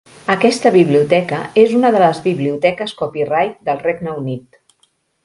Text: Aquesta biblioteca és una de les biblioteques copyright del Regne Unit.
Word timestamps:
Aquesta 0.35 0.69
biblioteca 0.75 1.41
és 1.65 1.75
una 1.79 1.91
de 1.97 2.01
les 2.05 2.21
biblioteques 2.23 2.97
copyright 3.03 3.61
del 3.69 3.83
Regne 3.85 4.17
Unit. 4.23 4.59